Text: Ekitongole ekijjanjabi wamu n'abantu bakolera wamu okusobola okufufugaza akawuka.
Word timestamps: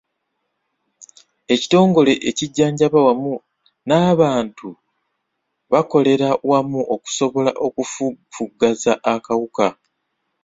Ekitongole 1.53 2.13
ekijjanjabi 2.29 2.99
wamu 3.07 3.33
n'abantu 3.87 4.69
bakolera 5.71 6.29
wamu 6.49 6.79
okusobola 6.95 7.51
okufufugaza 7.67 8.91
akawuka. 9.13 9.67